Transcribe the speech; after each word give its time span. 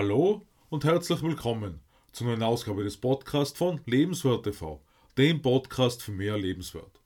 Hallo 0.00 0.46
und 0.68 0.84
herzlich 0.84 1.22
willkommen 1.22 1.80
zur 2.12 2.28
neuen 2.28 2.44
Ausgabe 2.44 2.84
des 2.84 2.96
Podcasts 2.96 3.58
von 3.58 3.80
Lebenswert 3.84 4.44
TV, 4.44 4.80
dem 5.16 5.42
Podcast 5.42 6.04
für 6.04 6.12
mehr 6.12 6.38
Lebenswert. 6.38 7.00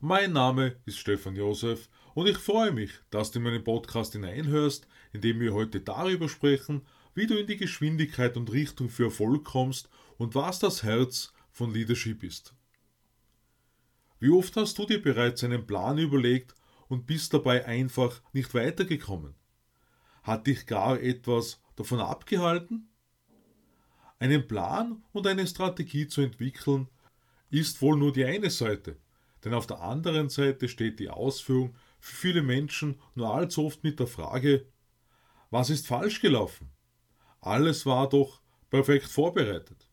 Mein 0.00 0.34
Name 0.34 0.76
ist 0.84 0.98
Stefan 0.98 1.34
Josef 1.34 1.88
und 2.12 2.26
ich 2.26 2.36
freue 2.36 2.72
mich, 2.72 2.90
dass 3.08 3.30
du 3.30 3.38
in 3.38 3.44
meinen 3.44 3.64
Podcast 3.64 4.12
hineinhörst, 4.12 4.86
in 5.14 5.22
dem 5.22 5.40
wir 5.40 5.54
heute 5.54 5.80
darüber 5.80 6.28
sprechen, 6.28 6.82
wie 7.14 7.26
du 7.26 7.38
in 7.38 7.46
die 7.46 7.56
Geschwindigkeit 7.56 8.36
und 8.36 8.52
Richtung 8.52 8.90
für 8.90 9.04
Erfolg 9.04 9.42
kommst 9.42 9.88
und 10.18 10.34
was 10.34 10.58
das 10.58 10.82
Herz 10.82 11.32
von 11.52 11.72
Leadership 11.72 12.22
ist. 12.22 12.54
Wie 14.18 14.28
oft 14.28 14.54
hast 14.56 14.78
du 14.78 14.84
dir 14.84 15.00
bereits 15.00 15.42
einen 15.42 15.66
Plan 15.66 15.96
überlegt 15.96 16.54
und 16.88 17.06
bist 17.06 17.32
dabei 17.32 17.64
einfach 17.64 18.20
nicht 18.34 18.52
weitergekommen? 18.52 19.34
Hat 20.22 20.46
dich 20.46 20.66
gar 20.66 21.00
etwas 21.00 21.62
davon 21.76 22.00
abgehalten? 22.00 22.88
Einen 24.18 24.46
Plan 24.48 25.04
und 25.12 25.26
eine 25.26 25.46
Strategie 25.46 26.08
zu 26.08 26.22
entwickeln, 26.22 26.88
ist 27.50 27.80
wohl 27.80 27.96
nur 27.96 28.12
die 28.12 28.24
eine 28.24 28.50
Seite, 28.50 28.98
denn 29.44 29.54
auf 29.54 29.66
der 29.66 29.80
anderen 29.80 30.28
Seite 30.28 30.68
steht 30.68 30.98
die 30.98 31.10
Ausführung 31.10 31.76
für 32.00 32.16
viele 32.16 32.42
Menschen 32.42 33.00
nur 33.14 33.32
allzu 33.32 33.66
oft 33.66 33.84
mit 33.84 34.00
der 34.00 34.06
Frage, 34.06 34.66
was 35.50 35.70
ist 35.70 35.86
falsch 35.86 36.20
gelaufen? 36.20 36.70
Alles 37.40 37.86
war 37.86 38.08
doch 38.08 38.40
perfekt 38.70 39.06
vorbereitet. 39.06 39.88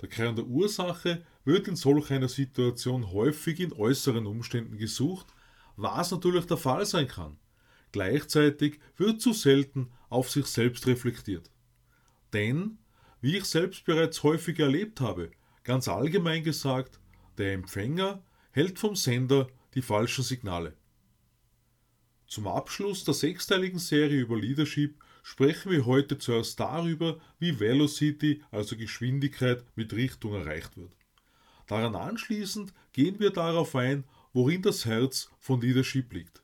Der 0.00 0.08
Kern 0.08 0.36
der 0.36 0.46
Ursache 0.46 1.24
wird 1.44 1.68
in 1.68 1.76
solch 1.76 2.10
einer 2.10 2.28
Situation 2.28 3.10
häufig 3.12 3.60
in 3.60 3.72
äußeren 3.72 4.26
Umständen 4.26 4.76
gesucht, 4.76 5.26
was 5.76 6.10
natürlich 6.10 6.46
der 6.46 6.56
Fall 6.56 6.84
sein 6.86 7.08
kann. 7.08 7.38
Gleichzeitig 7.96 8.78
wird 8.98 9.22
zu 9.22 9.32
selten 9.32 9.90
auf 10.10 10.28
sich 10.28 10.44
selbst 10.44 10.86
reflektiert. 10.86 11.50
Denn, 12.34 12.76
wie 13.22 13.38
ich 13.38 13.46
selbst 13.46 13.86
bereits 13.86 14.22
häufig 14.22 14.58
erlebt 14.58 15.00
habe, 15.00 15.30
ganz 15.64 15.88
allgemein 15.88 16.44
gesagt, 16.44 17.00
der 17.38 17.54
Empfänger 17.54 18.22
hält 18.50 18.78
vom 18.78 18.96
Sender 18.96 19.48
die 19.72 19.80
falschen 19.80 20.24
Signale. 20.24 20.76
Zum 22.26 22.46
Abschluss 22.48 23.02
der 23.04 23.14
sechsteiligen 23.14 23.78
Serie 23.78 24.20
über 24.20 24.36
Leadership 24.36 25.02
sprechen 25.22 25.72
wir 25.72 25.86
heute 25.86 26.18
zuerst 26.18 26.60
darüber, 26.60 27.18
wie 27.38 27.58
Velocity, 27.58 28.42
also 28.50 28.76
Geschwindigkeit 28.76 29.64
mit 29.74 29.94
Richtung 29.94 30.34
erreicht 30.34 30.76
wird. 30.76 30.94
Daran 31.66 31.94
anschließend 31.94 32.74
gehen 32.92 33.18
wir 33.20 33.30
darauf 33.30 33.74
ein, 33.74 34.04
worin 34.34 34.60
das 34.60 34.84
Herz 34.84 35.30
von 35.38 35.62
Leadership 35.62 36.12
liegt. 36.12 36.42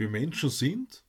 Wir 0.00 0.08
Menschen 0.08 0.48
sind, 0.48 1.04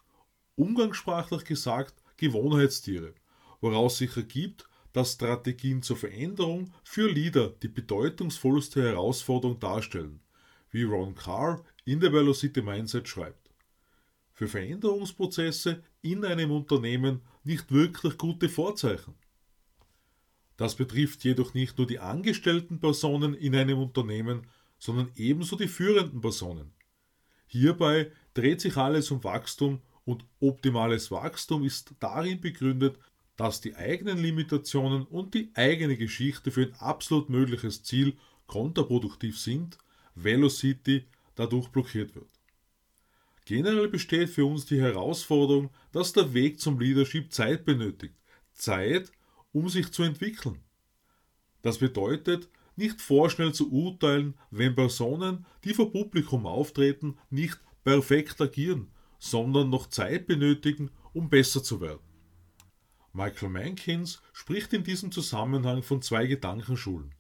umgangssprachlich 0.58 1.46
gesagt, 1.46 2.04
Gewohnheitstiere, 2.18 3.14
woraus 3.62 4.00
sich 4.00 4.18
ergibt, 4.18 4.68
dass 4.92 5.14
Strategien 5.14 5.82
zur 5.82 5.96
Veränderung 5.96 6.74
für 6.84 7.10
Leader 7.10 7.52
die 7.64 7.70
bedeutungsvollste 7.70 8.84
Herausforderung 8.84 9.62
darstellen, 9.62 10.20
wie 10.72 10.84
Ron 10.84 11.16
Carr 11.16 11.64
in 11.86 12.02
der 12.02 12.12
Velocity 12.12 12.62
Mindset 12.62 13.08
schreibt. 13.08 13.50
Für 14.34 14.50
Veränderungsprozesse 14.50 15.82
in 16.02 16.26
einem 16.26 16.52
Unternehmen 16.52 17.22
nicht 17.46 17.72
wirklich 17.72 18.18
gute 18.18 18.50
Vorzeichen. 18.50 19.16
Das 20.58 20.76
betrifft 20.76 21.24
jedoch 21.24 21.54
nicht 21.54 21.78
nur 21.78 21.88
die 21.88 22.00
angestellten 22.00 22.82
Personen 22.82 23.36
in 23.36 23.56
einem 23.56 23.80
Unternehmen, 23.80 24.48
sondern 24.80 25.14
ebenso 25.16 25.56
die 25.56 25.70
führenden 25.70 26.20
Personen. 26.20 26.74
Hierbei 27.48 28.12
dreht 28.34 28.62
sich 28.62 28.78
alles 28.78 29.12
um 29.12 29.24
Wachstum 29.24 29.82
und 30.06 30.26
optimales 30.40 31.12
Wachstum 31.12 31.64
ist 31.64 31.94
darin 32.00 32.42
begründet, 32.42 32.98
dass 33.38 33.62
die 33.62 33.76
eigenen 33.76 34.18
Limitationen 34.18 35.04
und 35.04 35.34
die 35.34 35.52
eigene 35.54 35.98
Geschichte 35.98 36.52
für 36.52 36.64
ein 36.64 36.76
absolut 36.76 37.30
mögliches 37.30 37.84
Ziel 37.84 38.18
kontraproduktiv 38.48 39.40
sind, 39.40 39.78
Velocity 40.16 41.06
dadurch 41.36 41.70
blockiert 41.70 42.14
wird. 42.16 42.28
Generell 43.46 43.88
besteht 43.88 44.30
für 44.30 44.46
uns 44.46 44.66
die 44.66 44.80
Herausforderung, 44.80 45.72
dass 45.92 46.14
der 46.14 46.34
Weg 46.34 46.60
zum 46.60 46.80
Leadership 46.80 47.34
Zeit 47.34 47.66
benötigt. 47.66 48.16
Zeit, 48.54 49.12
um 49.52 49.70
sich 49.70 49.92
zu 49.92 50.04
entwickeln. 50.04 50.60
Das 51.62 51.80
bedeutet, 51.80 52.50
nicht 52.76 53.02
vorschnell 53.02 53.54
zu 53.54 53.72
urteilen, 53.72 54.36
wenn 54.50 54.76
Personen, 54.76 55.46
die 55.64 55.74
vor 55.74 55.92
Publikum 55.92 56.46
auftreten, 56.46 57.18
nicht 57.30 57.60
perfekt 57.84 58.40
agieren, 58.42 58.92
sondern 59.20 59.70
noch 59.70 59.88
Zeit 59.88 60.28
benötigen, 60.28 60.92
um 61.14 61.30
besser 61.30 61.64
zu 61.64 61.82
werden. 61.82 62.02
Michael 63.14 63.50
Mankins 63.50 64.22
spricht 64.32 64.74
in 64.74 64.84
diesem 64.84 65.12
Zusammenhang 65.12 65.84
von 65.84 66.02
zwei 66.02 66.28
Gedankenschulen. 66.28 67.14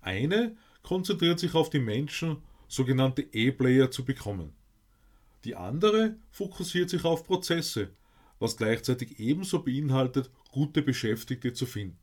Eine 0.00 0.56
konzentriert 0.82 1.38
sich 1.38 1.54
auf 1.54 1.70
die 1.70 1.78
Menschen, 1.78 2.42
sogenannte 2.68 3.22
E-Player 3.22 3.90
zu 3.90 4.04
bekommen. 4.04 4.52
Die 5.44 5.56
andere 5.56 6.16
fokussiert 6.30 6.90
sich 6.90 7.04
auf 7.04 7.24
Prozesse, 7.24 7.90
was 8.38 8.56
gleichzeitig 8.56 9.18
ebenso 9.18 9.62
beinhaltet, 9.62 10.30
gute 10.50 10.82
Beschäftigte 10.82 11.52
zu 11.52 11.66
finden. 11.66 11.98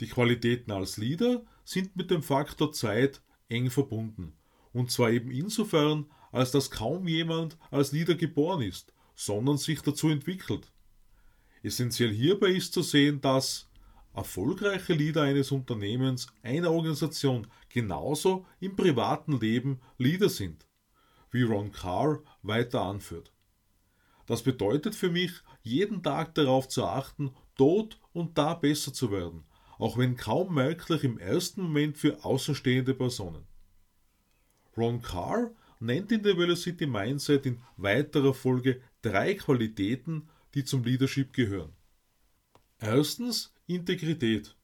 Die 0.00 0.06
Qualitäten 0.06 0.70
als 0.70 0.96
Leader 0.96 1.44
sind 1.64 1.96
mit 1.96 2.10
dem 2.10 2.22
Faktor 2.22 2.72
Zeit 2.72 3.20
eng 3.48 3.70
verbunden. 3.70 4.34
Und 4.72 4.90
zwar 4.90 5.10
eben 5.10 5.30
insofern, 5.30 6.06
als 6.32 6.50
dass 6.50 6.70
kaum 6.70 7.08
jemand 7.08 7.56
als 7.70 7.92
Leader 7.92 8.14
geboren 8.14 8.62
ist, 8.62 8.92
sondern 9.14 9.58
sich 9.58 9.82
dazu 9.82 10.08
entwickelt. 10.08 10.72
Essentiell 11.62 12.12
hierbei 12.12 12.50
ist 12.50 12.72
zu 12.72 12.82
sehen, 12.82 13.20
dass 13.20 13.68
erfolgreiche 14.14 14.94
Leader 14.94 15.22
eines 15.22 15.52
Unternehmens, 15.52 16.28
einer 16.42 16.70
Organisation 16.72 17.46
genauso 17.68 18.46
im 18.60 18.76
privaten 18.76 19.38
Leben 19.38 19.80
Leader 19.96 20.28
sind, 20.28 20.66
wie 21.30 21.42
Ron 21.42 21.72
Carr 21.72 22.22
weiter 22.42 22.82
anführt. 22.82 23.32
Das 24.26 24.42
bedeutet 24.42 24.94
für 24.94 25.10
mich, 25.10 25.32
jeden 25.62 26.02
Tag 26.02 26.34
darauf 26.34 26.68
zu 26.68 26.84
achten, 26.84 27.34
dort 27.56 27.98
und 28.12 28.36
da 28.36 28.54
besser 28.54 28.92
zu 28.92 29.10
werden, 29.10 29.44
auch 29.78 29.96
wenn 29.96 30.16
kaum 30.16 30.54
merklich 30.54 31.04
im 31.04 31.18
ersten 31.18 31.62
Moment 31.62 31.96
für 31.96 32.24
außenstehende 32.24 32.94
Personen. 32.94 33.46
Ron 34.76 35.00
Carr 35.02 35.50
nennt 35.80 36.12
in 36.12 36.22
der 36.22 36.36
Velocity 36.36 36.86
Mindset 36.86 37.46
in 37.46 37.60
weiterer 37.76 38.34
Folge 38.34 38.80
drei 39.02 39.34
Qualitäten, 39.34 40.28
die 40.54 40.64
zum 40.64 40.84
Leadership 40.84 41.32
gehören. 41.32 41.72
Erstens 42.78 43.52
Integrität, 43.66 44.56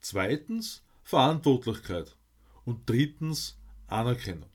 zweitens 0.00 0.84
Verantwortlichkeit 1.02 2.16
und 2.64 2.88
drittens 2.88 3.58
Anerkennung. 3.86 4.50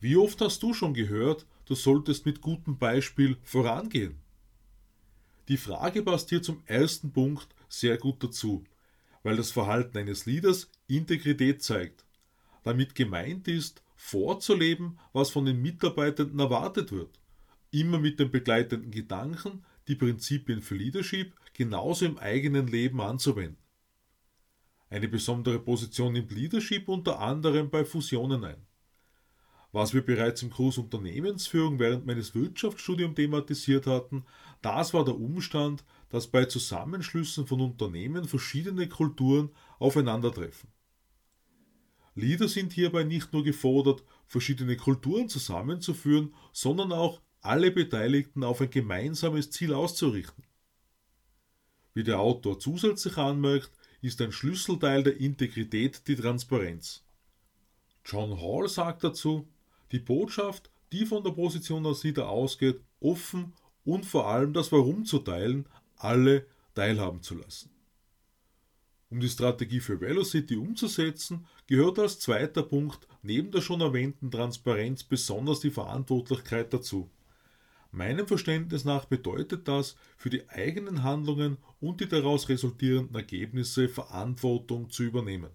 Wie 0.00 0.16
oft 0.16 0.40
hast 0.40 0.62
du 0.62 0.72
schon 0.72 0.94
gehört, 0.94 1.46
du 1.66 1.74
solltest 1.74 2.26
mit 2.26 2.40
gutem 2.40 2.78
Beispiel 2.78 3.36
vorangehen? 3.42 4.18
Die 5.48 5.56
Frage 5.56 6.02
passt 6.02 6.30
hier 6.30 6.42
zum 6.42 6.62
ersten 6.66 7.12
Punkt 7.12 7.48
sehr 7.68 7.98
gut 7.98 8.22
dazu, 8.22 8.64
weil 9.22 9.36
das 9.36 9.50
Verhalten 9.50 9.98
eines 9.98 10.26
Leaders 10.26 10.70
Integrität 10.86 11.62
zeigt. 11.62 12.04
Damit 12.62 12.94
gemeint 12.94 13.48
ist, 13.48 13.82
vorzuleben, 14.00 14.98
was 15.12 15.30
von 15.30 15.44
den 15.44 15.60
Mitarbeitenden 15.60 16.38
erwartet 16.40 16.90
wird. 16.90 17.20
Immer 17.70 17.98
mit 17.98 18.18
dem 18.18 18.30
begleitenden 18.30 18.90
Gedanken, 18.90 19.62
die 19.88 19.94
Prinzipien 19.94 20.62
für 20.62 20.74
Leadership 20.74 21.34
genauso 21.52 22.06
im 22.06 22.18
eigenen 22.18 22.66
Leben 22.66 23.00
anzuwenden. 23.00 23.62
Eine 24.88 25.06
besondere 25.06 25.60
Position 25.60 26.14
nimmt 26.14 26.32
Leadership 26.32 26.88
unter 26.88 27.20
anderem 27.20 27.68
bei 27.68 27.84
Fusionen 27.84 28.42
ein. 28.42 28.66
Was 29.70 29.92
wir 29.94 30.04
bereits 30.04 30.42
im 30.42 30.50
Kurs 30.50 30.78
Unternehmensführung 30.78 31.78
während 31.78 32.06
meines 32.06 32.34
Wirtschaftsstudiums 32.34 33.14
thematisiert 33.14 33.86
hatten, 33.86 34.24
das 34.62 34.94
war 34.94 35.04
der 35.04 35.14
Umstand, 35.14 35.84
dass 36.08 36.26
bei 36.26 36.46
Zusammenschlüssen 36.46 37.46
von 37.46 37.60
Unternehmen 37.60 38.26
verschiedene 38.26 38.88
Kulturen 38.88 39.50
aufeinandertreffen. 39.78 40.70
Leader 42.14 42.48
sind 42.48 42.72
hierbei 42.72 43.04
nicht 43.04 43.32
nur 43.32 43.44
gefordert, 43.44 44.02
verschiedene 44.26 44.76
Kulturen 44.76 45.28
zusammenzuführen, 45.28 46.34
sondern 46.52 46.92
auch 46.92 47.20
alle 47.40 47.70
Beteiligten 47.70 48.44
auf 48.44 48.60
ein 48.60 48.70
gemeinsames 48.70 49.50
Ziel 49.50 49.72
auszurichten. 49.72 50.44
Wie 51.94 52.04
der 52.04 52.20
Autor 52.20 52.58
zusätzlich 52.58 53.16
anmerkt, 53.16 53.70
ist 54.02 54.20
ein 54.20 54.32
Schlüsselteil 54.32 55.02
der 55.02 55.18
Integrität 55.18 56.06
die 56.06 56.16
Transparenz. 56.16 57.04
John 58.04 58.40
Hall 58.40 58.68
sagt 58.68 59.04
dazu, 59.04 59.48
die 59.92 59.98
Botschaft, 59.98 60.70
die 60.92 61.06
von 61.06 61.22
der 61.22 61.32
Position 61.32 61.86
als 61.86 62.02
Leader 62.02 62.28
ausgeht, 62.28 62.80
offen 63.00 63.52
und 63.84 64.06
vor 64.06 64.28
allem 64.28 64.52
das 64.52 64.72
Warum 64.72 65.04
zu 65.04 65.18
teilen, 65.18 65.66
alle 65.96 66.46
teilhaben 66.74 67.22
zu 67.22 67.36
lassen. 67.36 67.70
Um 69.10 69.18
die 69.18 69.28
Strategie 69.28 69.80
für 69.80 70.00
Velocity 70.00 70.56
umzusetzen, 70.56 71.46
gehört 71.66 71.98
als 71.98 72.20
zweiter 72.20 72.62
Punkt 72.62 73.08
neben 73.22 73.50
der 73.50 73.60
schon 73.60 73.80
erwähnten 73.80 74.30
Transparenz 74.30 75.02
besonders 75.02 75.58
die 75.58 75.70
Verantwortlichkeit 75.70 76.72
dazu. 76.72 77.10
Meinem 77.90 78.28
Verständnis 78.28 78.84
nach 78.84 79.06
bedeutet 79.06 79.66
das, 79.66 79.96
für 80.16 80.30
die 80.30 80.48
eigenen 80.48 81.02
Handlungen 81.02 81.58
und 81.80 82.00
die 82.00 82.08
daraus 82.08 82.48
resultierenden 82.48 83.16
Ergebnisse 83.16 83.88
Verantwortung 83.88 84.90
zu 84.90 85.02
übernehmen. 85.02 85.50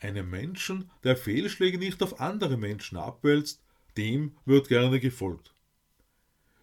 Einem 0.00 0.28
Menschen, 0.28 0.90
der 1.04 1.16
Fehlschläge 1.16 1.78
nicht 1.78 2.02
auf 2.02 2.20
andere 2.20 2.56
Menschen 2.56 2.98
abwälzt, 2.98 3.62
dem 3.96 4.36
wird 4.44 4.66
gerne 4.66 4.98
gefolgt. 4.98 5.54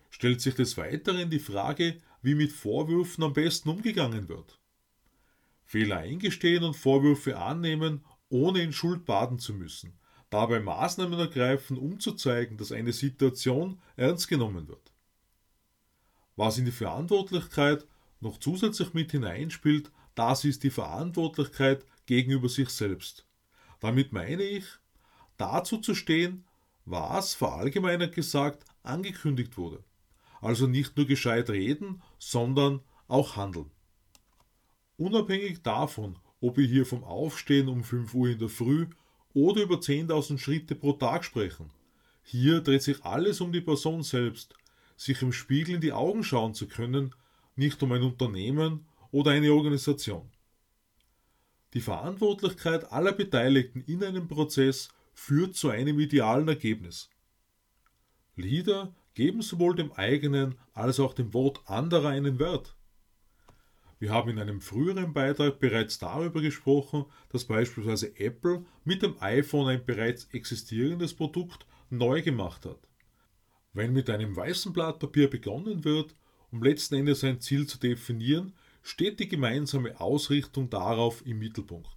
Stellt 0.09 0.41
sich 0.41 0.53
des 0.53 0.75
Weiteren 0.75 1.29
die 1.29 1.39
Frage, 1.39 2.01
wie 2.21 2.35
mit 2.35 2.51
Vorwürfen 2.51 3.23
am 3.23 3.31
besten 3.31 3.69
umgegangen 3.69 4.27
wird. 4.27 4.60
Fehler 5.71 5.99
eingestehen 5.99 6.65
und 6.65 6.75
Vorwürfe 6.75 7.37
annehmen, 7.37 8.03
ohne 8.27 8.61
in 8.61 8.73
Schuld 8.73 9.05
baden 9.05 9.39
zu 9.39 9.53
müssen, 9.53 9.93
dabei 10.29 10.59
Maßnahmen 10.59 11.17
ergreifen, 11.17 11.77
um 11.77 11.97
zu 11.97 12.11
zeigen, 12.11 12.57
dass 12.57 12.73
eine 12.73 12.91
Situation 12.91 13.79
ernst 13.95 14.27
genommen 14.27 14.67
wird. 14.67 14.91
Was 16.35 16.57
in 16.57 16.65
die 16.65 16.71
Verantwortlichkeit 16.71 17.87
noch 18.19 18.37
zusätzlich 18.37 18.93
mit 18.93 19.11
hineinspielt, 19.11 19.93
das 20.13 20.43
ist 20.43 20.63
die 20.63 20.71
Verantwortlichkeit 20.71 21.85
gegenüber 22.05 22.49
sich 22.49 22.67
selbst. 22.67 23.25
Damit 23.79 24.11
meine 24.11 24.43
ich, 24.43 24.65
dazu 25.37 25.77
zu 25.77 25.95
stehen, 25.95 26.43
was, 26.83 27.33
verallgemeinert 27.33 28.13
gesagt, 28.13 28.65
angekündigt 28.83 29.57
wurde. 29.57 29.85
Also 30.41 30.67
nicht 30.67 30.97
nur 30.97 31.05
gescheit 31.05 31.49
reden, 31.49 32.01
sondern 32.19 32.81
auch 33.07 33.37
handeln. 33.37 33.71
Unabhängig 35.01 35.63
davon, 35.63 36.19
ob 36.41 36.57
wir 36.57 36.67
hier 36.67 36.85
vom 36.85 37.03
Aufstehen 37.03 37.69
um 37.69 37.83
5 37.83 38.13
Uhr 38.13 38.29
in 38.29 38.37
der 38.37 38.49
Früh 38.49 38.85
oder 39.33 39.63
über 39.63 39.77
10.000 39.77 40.37
Schritte 40.37 40.75
pro 40.75 40.93
Tag 40.93 41.25
sprechen. 41.25 41.71
Hier 42.21 42.61
dreht 42.61 42.83
sich 42.83 43.03
alles 43.03 43.41
um 43.41 43.51
die 43.51 43.61
Person 43.61 44.03
selbst, 44.03 44.53
sich 44.97 45.23
im 45.23 45.31
Spiegel 45.31 45.73
in 45.73 45.81
die 45.81 45.91
Augen 45.91 46.23
schauen 46.23 46.53
zu 46.53 46.67
können, 46.67 47.15
nicht 47.55 47.81
um 47.81 47.91
ein 47.93 48.03
Unternehmen 48.03 48.85
oder 49.09 49.31
eine 49.31 49.51
Organisation. 49.51 50.29
Die 51.73 51.81
Verantwortlichkeit 51.81 52.91
aller 52.91 53.13
Beteiligten 53.13 53.81
in 53.81 54.03
einem 54.03 54.27
Prozess 54.27 54.89
führt 55.15 55.55
zu 55.55 55.69
einem 55.71 55.99
idealen 55.99 56.47
Ergebnis. 56.47 57.09
Lieder 58.35 58.93
geben 59.15 59.41
sowohl 59.41 59.75
dem 59.75 59.93
eigenen 59.93 60.59
als 60.73 60.99
auch 60.99 61.15
dem 61.15 61.33
Wort 61.33 61.59
anderer 61.65 62.09
einen 62.09 62.37
Wert. 62.37 62.75
Wir 64.01 64.09
haben 64.09 64.31
in 64.31 64.39
einem 64.39 64.61
früheren 64.61 65.13
Beitrag 65.13 65.59
bereits 65.59 65.99
darüber 65.99 66.41
gesprochen, 66.41 67.05
dass 67.29 67.45
beispielsweise 67.45 68.17
Apple 68.17 68.65
mit 68.83 69.03
dem 69.03 69.13
iPhone 69.19 69.67
ein 69.67 69.85
bereits 69.85 70.25
existierendes 70.31 71.13
Produkt 71.13 71.67
neu 71.91 72.23
gemacht 72.23 72.65
hat. 72.65 72.79
Wenn 73.73 73.93
mit 73.93 74.09
einem 74.09 74.35
weißen 74.35 74.73
Blatt 74.73 74.97
Papier 74.97 75.29
begonnen 75.29 75.83
wird, 75.83 76.15
um 76.51 76.63
letzten 76.63 76.95
Endes 76.95 77.23
ein 77.23 77.41
Ziel 77.41 77.67
zu 77.67 77.77
definieren, 77.77 78.53
steht 78.81 79.19
die 79.19 79.27
gemeinsame 79.27 80.01
Ausrichtung 80.01 80.71
darauf 80.71 81.23
im 81.23 81.37
Mittelpunkt. 81.37 81.95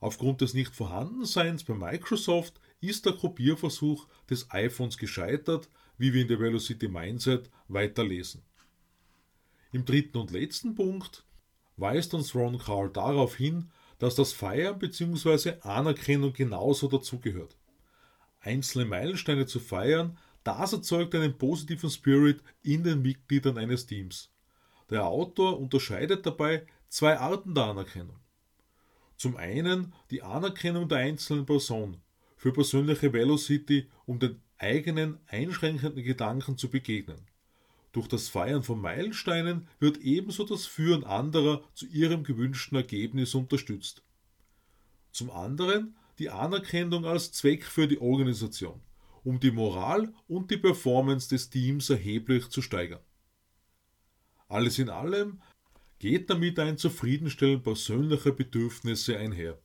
Aufgrund 0.00 0.40
des 0.40 0.54
Nichtvorhandenseins 0.54 1.64
bei 1.64 1.74
Microsoft 1.74 2.58
ist 2.80 3.04
der 3.04 3.12
Kopierversuch 3.12 4.08
des 4.30 4.50
iPhones 4.50 4.96
gescheitert, 4.96 5.68
wie 5.98 6.14
wir 6.14 6.22
in 6.22 6.28
der 6.28 6.40
Velocity 6.40 6.88
Mindset 6.88 7.50
weiterlesen. 7.68 8.40
Im 9.72 9.86
dritten 9.86 10.18
und 10.18 10.30
letzten 10.30 10.74
Punkt 10.74 11.24
weist 11.76 12.12
uns 12.12 12.34
Ron 12.34 12.58
Carl 12.58 12.90
darauf 12.90 13.36
hin, 13.36 13.70
dass 13.98 14.14
das 14.14 14.32
Feiern 14.34 14.78
bzw. 14.78 15.54
Anerkennung 15.62 16.34
genauso 16.34 16.88
dazugehört. 16.88 17.56
Einzelne 18.40 18.84
Meilensteine 18.84 19.46
zu 19.46 19.60
feiern, 19.60 20.18
das 20.44 20.72
erzeugt 20.74 21.14
einen 21.14 21.38
positiven 21.38 21.88
Spirit 21.88 22.42
in 22.62 22.84
den 22.84 23.00
Mitgliedern 23.00 23.56
eines 23.56 23.86
Teams. 23.86 24.30
Der 24.90 25.06
Autor 25.06 25.58
unterscheidet 25.58 26.26
dabei 26.26 26.66
zwei 26.88 27.18
Arten 27.18 27.54
der 27.54 27.64
Anerkennung. 27.64 28.18
Zum 29.16 29.36
einen 29.36 29.94
die 30.10 30.22
Anerkennung 30.22 30.88
der 30.88 30.98
einzelnen 30.98 31.46
Person 31.46 32.02
für 32.36 32.52
persönliche 32.52 33.12
Velocity, 33.12 33.88
um 34.04 34.18
den 34.18 34.42
eigenen 34.58 35.20
einschränkenden 35.28 36.04
Gedanken 36.04 36.58
zu 36.58 36.68
begegnen. 36.68 37.24
Durch 37.92 38.08
das 38.08 38.28
Feiern 38.28 38.62
von 38.62 38.80
Meilensteinen 38.80 39.68
wird 39.78 39.98
ebenso 39.98 40.44
das 40.44 40.66
Führen 40.66 41.04
anderer 41.04 41.62
zu 41.74 41.86
ihrem 41.86 42.24
gewünschten 42.24 42.76
Ergebnis 42.76 43.34
unterstützt. 43.34 44.02
Zum 45.12 45.30
anderen 45.30 45.94
die 46.18 46.30
Anerkennung 46.30 47.04
als 47.04 47.32
Zweck 47.32 47.64
für 47.64 47.86
die 47.86 48.00
Organisation, 48.00 48.80
um 49.24 49.40
die 49.40 49.50
Moral 49.50 50.12
und 50.26 50.50
die 50.50 50.56
Performance 50.56 51.28
des 51.28 51.50
Teams 51.50 51.90
erheblich 51.90 52.48
zu 52.48 52.62
steigern. 52.62 53.02
Alles 54.48 54.78
in 54.78 54.88
allem 54.88 55.42
geht 55.98 56.30
damit 56.30 56.58
ein 56.58 56.78
Zufriedenstellen 56.78 57.62
persönlicher 57.62 58.32
Bedürfnisse 58.32 59.18
einher. 59.18 59.58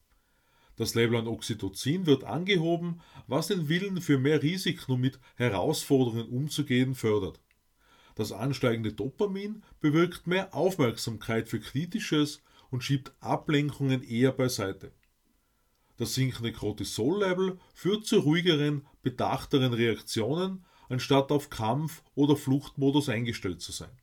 Das 0.75 0.95
Label 0.95 1.17
an 1.17 1.27
Oxytocin 1.27 2.05
wird 2.05 2.23
angehoben, 2.23 3.01
was 3.25 3.47
den 3.47 3.67
Willen 3.67 4.01
für 4.01 4.19
mehr 4.19 4.43
Risiken 4.43 4.91
und 4.91 5.01
mit 5.01 5.19
Herausforderungen 5.35 6.29
umzugehen 6.29 6.93
fördert. 6.93 7.39
Das 8.17 8.31
ansteigende 8.31 8.93
Dopamin 8.93 9.61
bewirkt 9.79 10.25
mehr 10.25 10.55
Aufmerksamkeit 10.55 11.49
für 11.49 11.59
Kritisches 11.59 12.41
und 12.71 12.83
schiebt 12.83 13.13
Ablenkungen 13.19 14.01
eher 14.01 14.31
beiseite. 14.31 14.91
Das 15.97 16.15
sinkende 16.15 16.51
Cortisol-Level 16.51 17.59
führt 17.75 18.07
zu 18.07 18.17
ruhigeren, 18.17 18.87
bedachteren 19.03 19.71
Reaktionen, 19.71 20.65
anstatt 20.89 21.31
auf 21.31 21.51
Kampf- 21.51 22.01
oder 22.15 22.35
Fluchtmodus 22.35 23.07
eingestellt 23.07 23.61
zu 23.61 23.71
sein. 23.71 23.95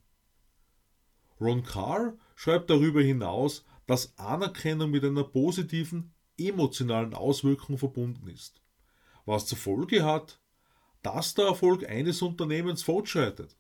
Ron 1.41 1.65
Carr 1.65 2.15
schreibt 2.37 2.71
darüber 2.71 3.03
hinaus, 3.03 3.65
dass 3.89 4.17
Anerkennung 4.17 4.93
mit 4.93 5.05
einer 5.05 5.25
positiven 5.25 6.15
emotionalen 6.39 7.15
Auswirkung 7.15 7.79
verbunden 7.79 8.29
ist, 8.29 8.63
was 9.25 9.47
zur 9.47 9.59
Folge 9.59 10.05
hat, 10.05 10.39
dass 11.03 11.35
der 11.35 11.47
Erfolg 11.47 11.89
eines 11.89 12.23
Unternehmens 12.23 12.85
fortschreitet. 12.85 13.57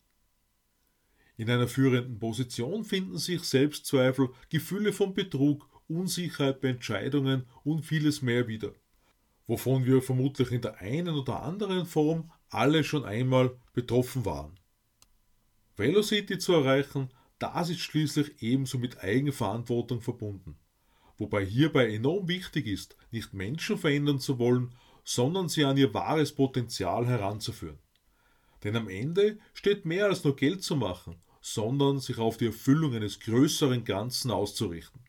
In 1.36 1.50
einer 1.50 1.66
führenden 1.66 2.18
Position 2.18 2.84
finden 2.84 3.18
sich 3.18 3.42
Selbstzweifel, 3.42 4.30
Gefühle 4.50 4.92
von 4.92 5.14
Betrug, 5.14 5.68
Unsicherheit 5.88 6.60
bei 6.60 6.68
Entscheidungen 6.68 7.46
und 7.64 7.84
vieles 7.84 8.22
mehr 8.22 8.46
wieder, 8.46 8.72
wovon 9.46 9.84
wir 9.84 10.00
vermutlich 10.00 10.52
in 10.52 10.62
der 10.62 10.78
einen 10.78 11.14
oder 11.14 11.42
anderen 11.42 11.86
Form 11.86 12.30
alle 12.50 12.84
schon 12.84 13.04
einmal 13.04 13.56
betroffen 13.72 14.24
waren. 14.24 14.58
Velocity 15.76 16.38
zu 16.38 16.52
erreichen, 16.52 17.10
das 17.40 17.68
ist 17.68 17.80
schließlich 17.80 18.40
ebenso 18.40 18.78
mit 18.78 19.02
Eigenverantwortung 19.02 20.00
verbunden. 20.00 20.56
Wobei 21.18 21.44
hierbei 21.44 21.92
enorm 21.92 22.28
wichtig 22.28 22.66
ist, 22.66 22.96
nicht 23.10 23.34
Menschen 23.34 23.76
verändern 23.76 24.20
zu 24.20 24.38
wollen, 24.38 24.74
sondern 25.04 25.48
sie 25.48 25.64
an 25.64 25.76
ihr 25.76 25.92
wahres 25.92 26.32
Potenzial 26.32 27.06
heranzuführen. 27.06 27.78
Denn 28.62 28.76
am 28.76 28.88
Ende 28.88 29.38
steht 29.52 29.84
mehr 29.84 30.06
als 30.06 30.24
nur 30.24 30.36
Geld 30.36 30.62
zu 30.62 30.74
machen, 30.74 31.16
sondern 31.46 31.98
sich 31.98 32.16
auf 32.16 32.38
die 32.38 32.46
Erfüllung 32.46 32.94
eines 32.94 33.20
größeren 33.20 33.84
Ganzen 33.84 34.30
auszurichten. 34.30 35.02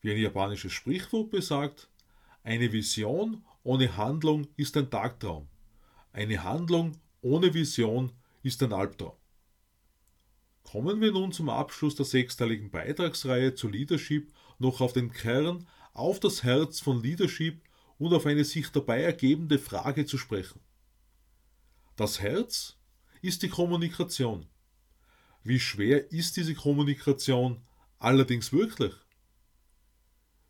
Wie 0.00 0.10
ein 0.10 0.20
japanisches 0.20 0.72
Sprichwort 0.72 1.30
besagt, 1.30 1.88
eine 2.42 2.72
Vision 2.72 3.44
ohne 3.62 3.96
Handlung 3.96 4.48
ist 4.56 4.76
ein 4.76 4.90
Tagtraum. 4.90 5.46
Eine 6.12 6.42
Handlung 6.42 6.96
ohne 7.22 7.54
Vision 7.54 8.10
ist 8.42 8.60
ein 8.64 8.72
Albtraum. 8.72 9.12
Kommen 10.64 11.00
wir 11.00 11.12
nun 11.12 11.30
zum 11.30 11.48
Abschluss 11.48 11.94
der 11.94 12.06
sechsteiligen 12.06 12.72
Beitragsreihe 12.72 13.54
zu 13.54 13.68
Leadership 13.68 14.32
noch 14.58 14.80
auf 14.80 14.94
den 14.94 15.12
Kern, 15.12 15.68
auf 15.92 16.18
das 16.18 16.42
Herz 16.42 16.80
von 16.80 17.04
Leadership 17.04 17.62
und 17.98 18.12
auf 18.12 18.26
eine 18.26 18.44
sich 18.44 18.68
dabei 18.70 19.00
ergebende 19.02 19.60
Frage 19.60 20.06
zu 20.06 20.18
sprechen. 20.18 20.58
Das 21.94 22.20
Herz 22.20 22.78
ist 23.22 23.44
die 23.44 23.48
Kommunikation. 23.48 24.48
Wie 25.42 25.58
schwer 25.58 26.12
ist 26.12 26.36
diese 26.36 26.54
Kommunikation 26.54 27.62
allerdings 27.98 28.52
wirklich? 28.52 28.92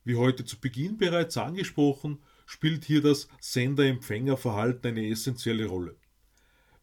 Wie 0.02 0.16
heute 0.16 0.44
zu 0.44 0.61
Beginn 0.61 0.99
bereits 0.99 1.37
angesprochen, 1.37 2.18
spielt 2.44 2.85
hier 2.85 3.00
das 3.00 3.28
Sender-Empfänger-Verhalten 3.40 4.88
eine 4.88 5.06
essentielle 5.06 5.66
Rolle. 5.66 5.97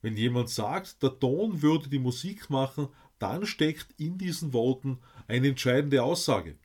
Wenn 0.01 0.15
jemand 0.15 0.49
sagt, 0.49 1.03
der 1.03 1.19
Ton 1.19 1.61
würde 1.61 1.89
die 1.89 1.99
Musik 1.99 2.49
machen, 2.49 2.87
dann 3.19 3.45
steckt 3.45 3.87
in 3.97 4.17
diesen 4.17 4.53
Worten 4.53 4.99
eine 5.27 5.49
entscheidende 5.49 6.01
Aussage. 6.01 6.57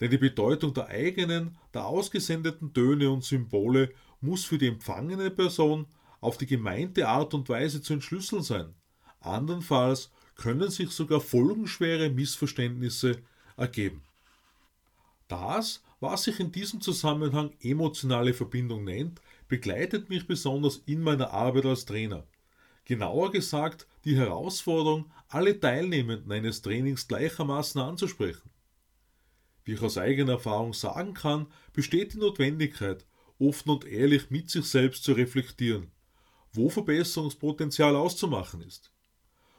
Denn 0.00 0.10
die 0.10 0.18
Bedeutung 0.18 0.74
der 0.74 0.88
eigenen, 0.88 1.56
der 1.72 1.86
ausgesendeten 1.86 2.72
Töne 2.74 3.10
und 3.10 3.22
Symbole 3.22 3.94
muss 4.20 4.44
für 4.44 4.58
die 4.58 4.66
empfangene 4.66 5.30
Person 5.30 5.86
auf 6.20 6.36
die 6.36 6.46
gemeinte 6.46 7.06
Art 7.06 7.32
und 7.32 7.48
Weise 7.48 7.80
zu 7.80 7.92
entschlüsseln 7.92 8.42
sein. 8.42 8.74
Andernfalls 9.26 10.10
können 10.36 10.70
sich 10.70 10.90
sogar 10.90 11.20
folgenschwere 11.20 12.10
Missverständnisse 12.10 13.18
ergeben. 13.56 14.02
Das, 15.28 15.82
was 16.00 16.24
sich 16.24 16.40
in 16.40 16.52
diesem 16.52 16.80
Zusammenhang 16.80 17.52
emotionale 17.60 18.34
Verbindung 18.34 18.84
nennt, 18.84 19.20
begleitet 19.48 20.10
mich 20.10 20.26
besonders 20.26 20.82
in 20.86 21.00
meiner 21.00 21.30
Arbeit 21.30 21.66
als 21.66 21.86
Trainer. 21.86 22.26
Genauer 22.84 23.30
gesagt 23.32 23.86
die 24.04 24.16
Herausforderung, 24.16 25.10
alle 25.28 25.58
Teilnehmenden 25.58 26.30
eines 26.30 26.60
Trainings 26.60 27.08
gleichermaßen 27.08 27.80
anzusprechen. 27.80 28.50
Wie 29.64 29.72
ich 29.72 29.82
aus 29.82 29.96
eigener 29.96 30.32
Erfahrung 30.32 30.74
sagen 30.74 31.14
kann, 31.14 31.46
besteht 31.72 32.12
die 32.12 32.18
Notwendigkeit, 32.18 33.06
offen 33.38 33.70
und 33.70 33.86
ehrlich 33.86 34.30
mit 34.30 34.50
sich 34.50 34.66
selbst 34.66 35.04
zu 35.04 35.12
reflektieren, 35.12 35.90
wo 36.52 36.68
Verbesserungspotenzial 36.68 37.96
auszumachen 37.96 38.60
ist. 38.60 38.93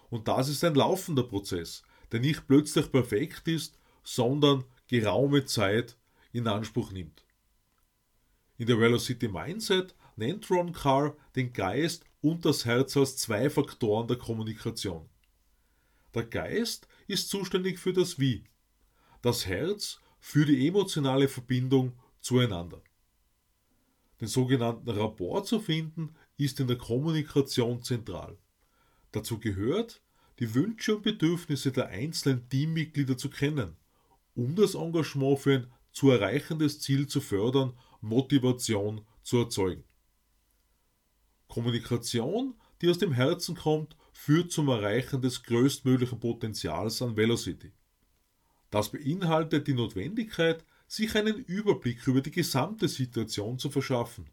Und 0.09 0.27
das 0.27 0.49
ist 0.49 0.63
ein 0.63 0.75
laufender 0.75 1.23
Prozess, 1.23 1.83
der 2.11 2.19
nicht 2.19 2.47
plötzlich 2.47 2.91
perfekt 2.91 3.47
ist, 3.47 3.77
sondern 4.03 4.65
geraume 4.87 5.45
Zeit 5.45 5.97
in 6.31 6.47
Anspruch 6.47 6.91
nimmt. 6.91 7.25
In 8.57 8.67
der 8.67 8.79
Velocity 8.79 9.27
Mindset 9.27 9.95
nennt 10.15 10.49
Ron 10.49 10.71
Carr 10.71 11.15
den 11.35 11.51
Geist 11.51 12.05
und 12.21 12.45
das 12.45 12.65
Herz 12.65 12.95
als 12.95 13.17
zwei 13.17 13.49
Faktoren 13.49 14.07
der 14.07 14.17
Kommunikation. 14.17 15.09
Der 16.13 16.23
Geist 16.23 16.87
ist 17.07 17.29
zuständig 17.29 17.79
für 17.79 17.91
das 17.91 18.19
Wie, 18.19 18.45
das 19.21 19.45
Herz 19.45 19.99
für 20.19 20.45
die 20.45 20.67
emotionale 20.67 21.27
Verbindung 21.27 21.93
zueinander. 22.21 22.81
Den 24.21 24.27
sogenannten 24.29 24.89
Rapport 24.89 25.45
zu 25.45 25.59
finden, 25.59 26.15
ist 26.37 26.59
in 26.59 26.67
der 26.67 26.77
Kommunikation 26.77 27.81
zentral. 27.81 28.37
Dazu 29.15 29.39
gehört, 29.39 30.01
die 30.39 30.53
Wünsche 30.53 30.97
und 30.97 31.03
Bedürfnisse 31.03 31.71
der 31.71 31.87
einzelnen 31.87 32.49
Teammitglieder 32.49 33.17
zu 33.17 33.29
kennen, 33.29 33.77
um 34.35 34.57
das 34.57 34.75
Engagement 34.75 35.39
für 35.39 35.53
ein 35.53 35.67
zu 35.93 36.11
erreichendes 36.11 36.81
Ziel 36.81 37.07
zu 37.07 37.21
fördern, 37.21 37.71
Motivation 38.01 39.05
zu 39.23 39.37
erzeugen. 39.37 39.85
Kommunikation, 41.47 42.55
die 42.81 42.89
aus 42.89 42.97
dem 42.97 43.13
Herzen 43.13 43.55
kommt, 43.55 43.95
führt 44.11 44.51
zum 44.51 44.67
Erreichen 44.67 45.21
des 45.21 45.43
größtmöglichen 45.43 46.19
Potenzials 46.19 47.01
an 47.01 47.15
Velocity. 47.15 47.71
Das 48.69 48.91
beinhaltet 48.91 49.65
die 49.67 49.73
Notwendigkeit, 49.73 50.65
sich 50.87 51.15
einen 51.15 51.37
Überblick 51.37 52.05
über 52.05 52.19
die 52.19 52.31
gesamte 52.31 52.89
Situation 52.89 53.59
zu 53.59 53.69
verschaffen, 53.69 54.29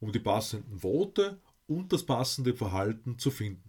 um 0.00 0.10
die 0.10 0.18
passenden 0.18 0.82
Worte 0.82 1.40
und 1.68 1.92
das 1.92 2.04
passende 2.04 2.54
Verhalten 2.54 3.16
zu 3.20 3.30
finden. 3.30 3.68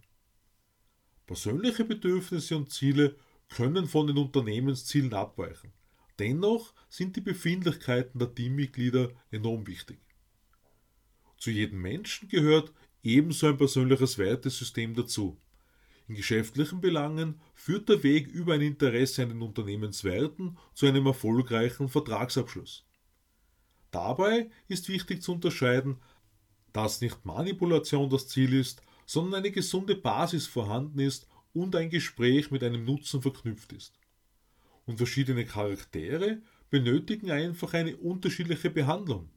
Persönliche 1.30 1.86
Bedürfnisse 1.86 2.58
und 2.58 2.72
Ziele 2.72 3.16
können 3.50 3.86
von 3.86 4.08
den 4.08 4.18
Unternehmenszielen 4.18 5.14
abweichen. 5.14 5.72
Dennoch 6.18 6.74
sind 6.90 7.16
die 7.16 7.22
Befindlichkeiten 7.22 8.18
der 8.18 8.34
Teammitglieder 8.34 9.12
enorm 9.30 9.68
wichtig. 9.68 10.00
Zu 11.38 11.52
jedem 11.52 11.84
Menschen 11.84 12.30
gehört 12.30 12.74
ebenso 13.04 13.46
ein 13.46 13.58
persönliches 13.58 14.18
Wertesystem 14.18 14.96
dazu. 14.96 15.38
In 16.08 16.16
geschäftlichen 16.16 16.82
Belangen 16.82 17.40
führt 17.54 17.90
der 17.90 18.02
Weg 18.02 18.26
über 18.26 18.56
ein 18.56 18.62
Interesse 18.62 19.22
an 19.22 19.30
den 19.30 19.44
Unternehmenswerten 19.44 20.58
zu 20.74 20.88
einem 20.88 21.06
erfolgreichen 21.06 21.90
Vertragsabschluss. 21.90 22.88
Dabei 23.92 24.50
ist 24.68 24.90
wichtig 24.90 25.22
zu 25.22 25.34
unterscheiden, 25.34 25.98
dass 26.74 27.02
nicht 27.02 27.24
Manipulation 27.24 28.10
das 28.10 28.28
Ziel 28.28 28.56
ist, 28.56 28.82
sondern 29.10 29.40
eine 29.40 29.50
gesunde 29.50 29.96
Basis 29.96 30.46
vorhanden 30.46 31.00
ist 31.00 31.28
und 31.52 31.76
ein 31.76 31.90
Gespräch 31.90 32.52
mit 32.52 32.64
einem 32.64 32.86
Nutzen 32.86 33.24
verknüpft 33.24 33.74
ist. 33.74 34.00
Und 34.86 34.98
verschiedene 34.98 35.46
Charaktere 35.46 36.44
benötigen 36.70 37.32
einfach 37.32 37.74
eine 37.74 37.98
unterschiedliche 37.98 38.70
Behandlung. 38.70 39.32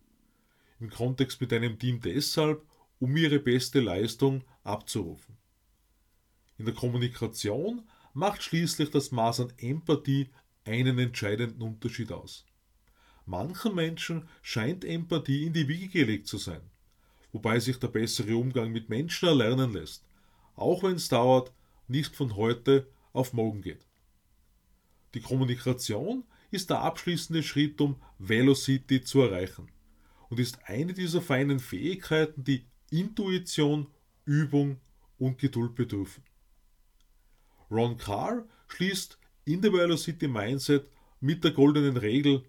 Im 0.79 0.91
Kontext 0.91 1.41
mit 1.41 1.55
einem 1.55 1.79
Team 1.79 2.03
deshalb, 2.03 2.67
um 2.99 3.17
ihre 3.17 3.39
beste 3.39 3.81
Leistung 3.81 4.45
abzurufen. 4.63 5.39
In 6.59 6.67
der 6.67 6.75
Kommunikation 6.75 7.89
macht 8.13 8.43
schließlich 8.43 8.91
das 8.91 9.11
Maß 9.11 9.41
an 9.41 9.55
Empathie 9.57 10.29
einen 10.67 10.99
entscheidenden 10.99 11.63
Unterschied 11.63 12.13
aus. 12.13 12.45
Manchen 13.25 13.75
Menschen 13.75 14.29
scheint 14.43 14.85
Empathie 14.85 15.47
in 15.47 15.55
die 15.55 15.67
Wiege 15.67 15.89
gelegt 15.89 16.27
zu 16.27 16.37
sein 16.37 16.72
wobei 17.33 17.59
sich 17.59 17.79
der 17.79 17.89
bessere 17.89 18.37
Umgang 18.37 18.73
mit 18.73 18.89
Menschen 18.89 19.29
erlernen 19.29 19.73
lässt, 19.73 20.05
auch 20.55 20.83
wenn 20.83 20.97
es 20.97 21.09
dauert, 21.09 21.53
nicht 21.89 22.15
von 22.15 22.37
heute 22.37 22.87
auf 23.13 23.33
morgen 23.33 23.63
geht. 23.63 23.87
Die 25.15 25.21
Kommunikation 25.21 26.25
ist 26.51 26.71
der 26.71 26.81
abschließende 26.81 27.43
Schritt, 27.43 27.81
um 27.81 27.97
Velocity 28.19 29.03
zu 29.03 29.23
erreichen 29.23 29.71
und 30.29 30.41
ist 30.41 30.59
eine 30.67 30.93
dieser 30.93 31.21
feinen 31.21 31.59
Fähigkeiten, 31.59 32.45
die 32.45 32.65
Intuition, 32.91 33.89
Übung 34.25 34.79
und 35.19 35.39
Geduld 35.39 35.75
bedürfen. 35.75 36.23
Ron 37.71 37.97
Carr 37.97 38.45
schließt 38.69 39.19
in 39.45 39.63
der 39.63 39.73
Velocity 39.73 40.29
Mindset 40.29 40.87
mit 41.21 41.43
der 41.43 41.53
goldenen 41.53 41.97
Regel 41.97 42.45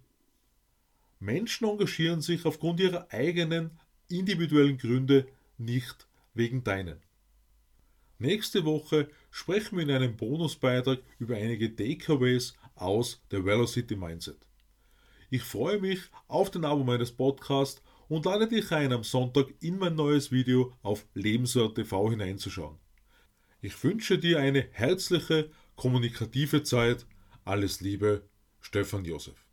Menschen 1.23 1.67
engagieren 1.67 2.21
sich 2.21 2.45
aufgrund 2.45 2.81
ihrer 2.81 3.07
eigenen 3.11 3.79
individuellen 4.09 4.77
Gründe, 4.77 5.27
nicht 5.57 6.07
wegen 6.33 6.63
deinen. 6.63 6.97
Nächste 8.19 8.63
Woche 8.65 9.09
sprechen 9.31 9.77
wir 9.77 9.83
in 9.83 9.91
einem 9.91 10.15
Bonusbeitrag 10.15 10.99
über 11.19 11.35
einige 11.35 11.75
Takeaways 11.75 12.53
aus 12.75 13.21
der 13.31 13.45
Velocity 13.45 13.95
Mindset. 13.95 14.37
Ich 15.29 15.43
freue 15.43 15.79
mich 15.79 15.99
auf 16.27 16.51
den 16.51 16.63
Abo 16.63 16.83
meines 16.83 17.11
Podcasts 17.11 17.81
und 18.07 18.25
lade 18.25 18.47
dich 18.47 18.71
ein, 18.71 18.93
am 18.93 19.03
Sonntag 19.03 19.47
in 19.59 19.77
mein 19.77 19.95
neues 19.95 20.31
Video 20.31 20.73
auf 20.83 21.05
Lebenswert 21.13 21.75
TV 21.75 22.11
hineinzuschauen. 22.11 22.77
Ich 23.61 23.83
wünsche 23.83 24.19
dir 24.19 24.39
eine 24.39 24.67
herzliche, 24.71 25.49
kommunikative 25.75 26.63
Zeit. 26.63 27.05
Alles 27.45 27.81
Liebe, 27.81 28.27
Stefan 28.61 29.05
Josef. 29.05 29.43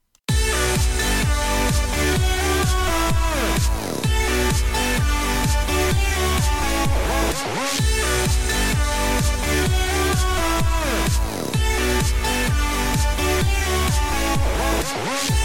Whoa. 15.03 15.40